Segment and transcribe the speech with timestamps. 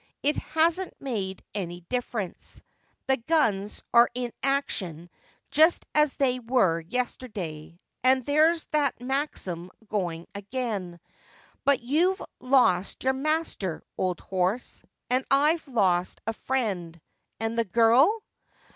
[0.23, 2.63] It hasn't made any difference.
[3.05, 5.79] The guns are in action HIS HORSE, SIR?
[5.99, 10.99] 167 just as they were yesterday, and there's that Maxim going again.
[11.63, 16.99] But you've lost your master, old horse; and I've lost a friend:
[17.39, 18.23] and the girl